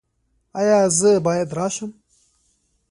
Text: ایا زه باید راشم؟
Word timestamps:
ایا 0.59 0.79
زه 0.99 1.11
باید 1.25 1.49
راشم؟ 1.57 1.91